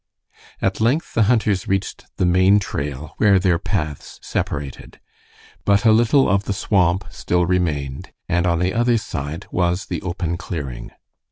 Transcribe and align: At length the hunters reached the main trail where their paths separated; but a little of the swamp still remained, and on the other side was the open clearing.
At 0.63 0.81
length 0.81 1.13
the 1.13 1.21
hunters 1.29 1.67
reached 1.67 2.05
the 2.17 2.25
main 2.25 2.57
trail 2.57 3.13
where 3.17 3.37
their 3.37 3.59
paths 3.59 4.19
separated; 4.23 4.99
but 5.63 5.85
a 5.85 5.91
little 5.91 6.27
of 6.27 6.45
the 6.45 6.53
swamp 6.53 7.05
still 7.11 7.45
remained, 7.45 8.11
and 8.27 8.47
on 8.47 8.57
the 8.57 8.73
other 8.73 8.97
side 8.97 9.45
was 9.51 9.85
the 9.85 10.01
open 10.01 10.37
clearing. 10.37 10.89